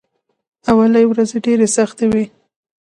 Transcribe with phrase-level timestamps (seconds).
[0.69, 2.25] اولې ورځې ډېرې سختې وې.